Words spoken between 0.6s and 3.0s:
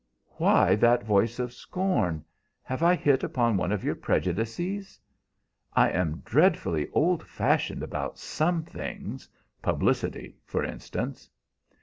that voice of scorn? Have I